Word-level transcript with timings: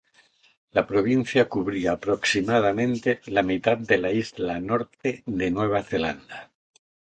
La 0.71 0.83
provincia 0.87 1.47
cubría 1.47 1.91
aproximadamente 1.91 3.21
la 3.27 3.43
mitad 3.43 3.77
de 3.77 3.99
la 3.99 4.11
isla 4.11 4.59
Norte 4.59 5.21
de 5.27 5.51
Nueva 5.51 5.83
Zelanda. 5.83 6.49